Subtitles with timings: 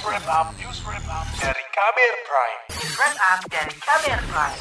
[0.00, 2.60] News Wrap Up, News Wrap Up dari Kamer Prime.
[2.72, 4.60] News Wrap Up dari Kamer Prime.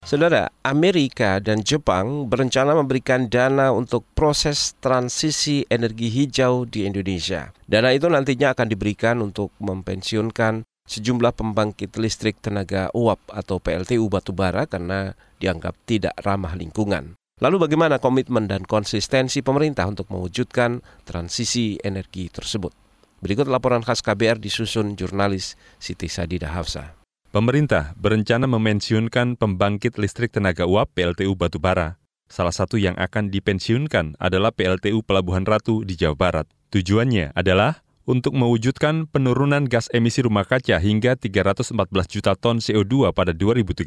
[0.00, 7.52] Saudara, Amerika dan Jepang berencana memberikan dana untuk proses transisi energi hijau di Indonesia.
[7.68, 14.64] Dana itu nantinya akan diberikan untuk mempensiunkan sejumlah pembangkit listrik tenaga uap atau PLTU batubara
[14.64, 17.12] karena dianggap tidak ramah lingkungan.
[17.44, 22.81] Lalu bagaimana komitmen dan konsistensi pemerintah untuk mewujudkan transisi energi tersebut?
[23.22, 26.98] Berikut laporan khas KBR disusun jurnalis Siti Sadida Hafsa.
[27.30, 32.02] Pemerintah berencana memensiunkan pembangkit listrik tenaga uap PLTU Batubara.
[32.26, 36.46] Salah satu yang akan dipensiunkan adalah PLTU Pelabuhan Ratu di Jawa Barat.
[36.74, 41.78] Tujuannya adalah untuk mewujudkan penurunan gas emisi rumah kaca hingga 314
[42.10, 43.86] juta ton CO2 pada 2030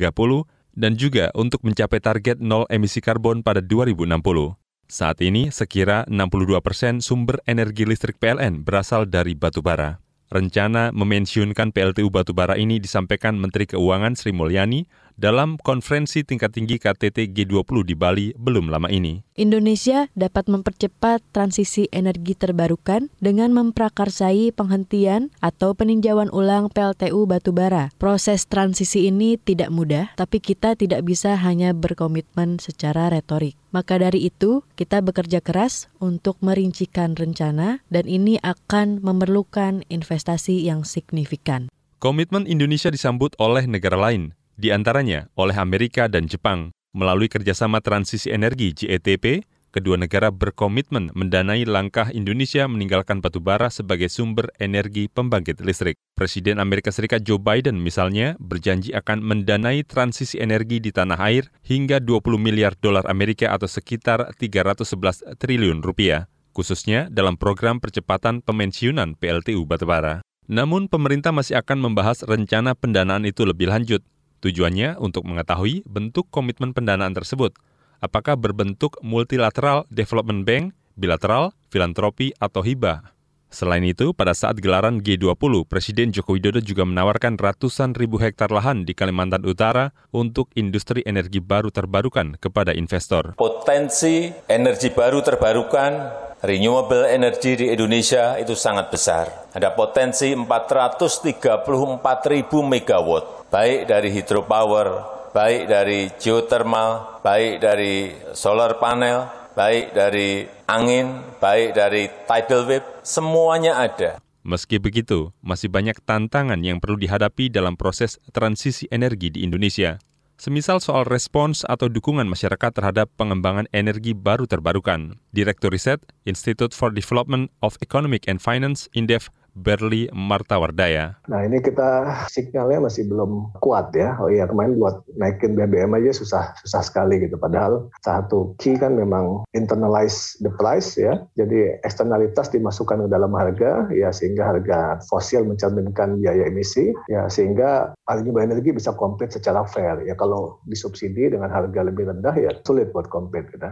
[0.80, 4.65] dan juga untuk mencapai target nol emisi karbon pada 2060.
[4.86, 9.98] Saat ini, sekira 62 persen sumber energi listrik PLN berasal dari batubara.
[10.30, 17.32] Rencana memensiunkan PLTU batubara ini disampaikan Menteri Keuangan Sri Mulyani dalam konferensi tingkat tinggi KTT
[17.32, 19.24] G20 di Bali belum lama ini.
[19.36, 27.92] Indonesia dapat mempercepat transisi energi terbarukan dengan memprakarsai penghentian atau peninjauan ulang PLTU batubara.
[28.00, 33.56] Proses transisi ini tidak mudah, tapi kita tidak bisa hanya berkomitmen secara retorik.
[33.76, 40.88] Maka dari itu, kita bekerja keras untuk merincikan rencana dan ini akan memerlukan investasi yang
[40.88, 41.68] signifikan.
[42.00, 46.72] Komitmen Indonesia disambut oleh negara lain, di antaranya oleh Amerika dan Jepang.
[46.96, 49.44] Melalui kerjasama transisi energi GETP,
[49.76, 56.00] kedua negara berkomitmen mendanai langkah Indonesia meninggalkan batubara sebagai sumber energi pembangkit listrik.
[56.16, 62.00] Presiden Amerika Serikat Joe Biden misalnya berjanji akan mendanai transisi energi di tanah air hingga
[62.00, 69.68] 20 miliar dolar Amerika atau sekitar 311 triliun rupiah, khususnya dalam program percepatan pemensiunan PLTU
[69.68, 70.24] batubara.
[70.48, 74.06] Namun pemerintah masih akan membahas rencana pendanaan itu lebih lanjut.
[74.46, 77.58] Tujuannya untuk mengetahui bentuk komitmen pendanaan tersebut,
[77.98, 83.10] apakah berbentuk multilateral development bank, bilateral, filantropi, atau hibah.
[83.50, 88.86] Selain itu, pada saat gelaran G20, Presiden Joko Widodo juga menawarkan ratusan ribu hektar lahan
[88.86, 93.34] di Kalimantan Utara untuk industri energi baru terbarukan kepada investor.
[93.42, 99.50] Potensi energi baru terbarukan renewable energy di Indonesia itu sangat besar.
[99.52, 104.88] Ada potensi 434 ribu megawatt, baik dari hydropower,
[105.34, 113.82] baik dari geothermal, baik dari solar panel, baik dari angin, baik dari tidal wave, semuanya
[113.82, 114.22] ada.
[114.46, 119.98] Meski begitu, masih banyak tantangan yang perlu dihadapi dalam proses transisi energi di Indonesia.
[120.36, 125.16] Semisal soal respons atau dukungan masyarakat terhadap pengembangan energi baru terbarukan.
[125.32, 131.16] Direktur Riset Institute for Development of Economic and Finance, INDEF, Berli Martawardaya.
[131.32, 134.20] Nah ini kita sinyalnya masih belum kuat ya.
[134.20, 137.40] Oh iya kemarin buat naikin BBM aja susah susah sekali gitu.
[137.40, 141.24] Padahal satu key kan memang internalize the price ya.
[141.40, 147.96] Jadi eksternalitas dimasukkan ke dalam harga ya sehingga harga fosil mencerminkan biaya emisi ya sehingga
[148.12, 150.20] renewable energi bisa compete secara fair ya.
[150.20, 153.72] Kalau disubsidi dengan harga lebih rendah ya sulit buat compete kita.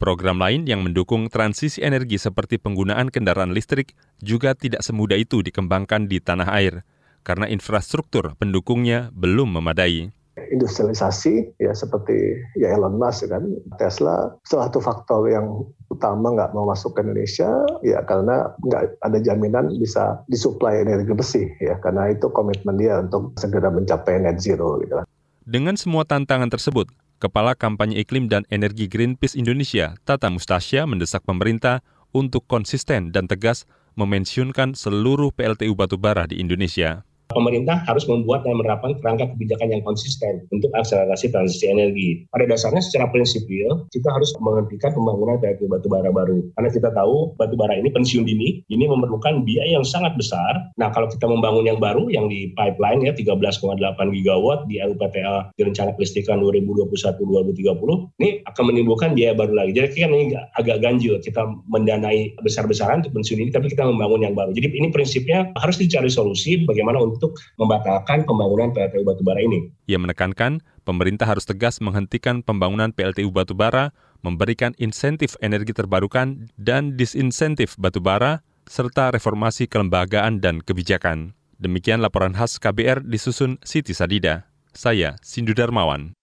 [0.00, 3.92] Program lain yang mendukung transisi energi seperti penggunaan kendaraan listrik
[4.24, 6.88] juga tidak semudah itu dikembangkan di tanah air
[7.20, 10.08] karena infrastruktur pendukungnya belum memadai.
[10.40, 12.16] Industrialisasi ya seperti
[12.56, 13.44] ya Elon Musk kan
[13.76, 17.52] Tesla salah satu faktor yang utama nggak mau masuk ke Indonesia
[17.84, 23.36] ya karena nggak ada jaminan bisa disuplai energi bersih ya karena itu komitmen dia untuk
[23.36, 25.04] segera mencapai net zero gitu.
[25.44, 26.88] Dengan semua tantangan tersebut,
[27.20, 31.84] Kepala Kampanye Iklim dan Energi Greenpeace Indonesia, Tata Mustasya, mendesak pemerintah
[32.16, 33.68] untuk konsisten dan tegas
[34.00, 40.44] memensiunkan seluruh PLTU batubara di Indonesia pemerintah harus membuat dan menerapkan kerangka kebijakan yang konsisten
[40.50, 42.08] untuk akselerasi transisi energi.
[42.30, 46.42] Pada dasarnya secara prinsipil, kita harus menghentikan pembangunan PLTU batubara baru.
[46.58, 50.70] Karena kita tahu batubara ini pensiun dini, ini memerlukan biaya yang sangat besar.
[50.76, 53.78] Nah, kalau kita membangun yang baru, yang di pipeline ya 13,8
[54.10, 59.72] gigawatt di RUPTL di rencana kelistrikan 2021-2030, ini akan menimbulkan biaya baru lagi.
[59.76, 64.34] Jadi kan ini agak ganjil, kita mendanai besar-besaran untuk pensiun ini, tapi kita membangun yang
[64.34, 64.50] baru.
[64.56, 69.68] Jadi ini prinsipnya harus dicari solusi bagaimana untuk untuk membatalkan pembangunan PLTU batubara ini.
[69.84, 73.92] Ia menekankan pemerintah harus tegas menghentikan pembangunan PLTU batubara,
[74.24, 81.36] memberikan insentif energi terbarukan dan disinsentif batubara, serta reformasi kelembagaan dan kebijakan.
[81.60, 84.48] Demikian laporan khas KBR disusun Siti Sadida.
[84.72, 86.16] Saya Sindu Darmawan.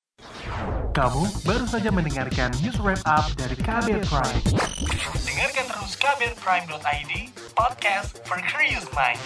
[0.98, 4.42] Kamu baru saja mendengarkan news wrap up dari KBR Prime.
[5.22, 7.12] Dengarkan terus kbrprime.id,
[7.54, 9.22] podcast for curious mind.